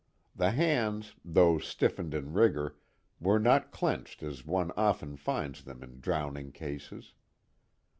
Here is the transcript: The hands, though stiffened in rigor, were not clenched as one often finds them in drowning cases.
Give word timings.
The 0.35 0.49
hands, 0.49 1.13
though 1.23 1.59
stiffened 1.59 2.15
in 2.15 2.33
rigor, 2.33 2.75
were 3.19 3.37
not 3.37 3.69
clenched 3.69 4.23
as 4.23 4.43
one 4.43 4.71
often 4.75 5.15
finds 5.15 5.63
them 5.63 5.83
in 5.83 5.99
drowning 5.99 6.51
cases. 6.51 7.13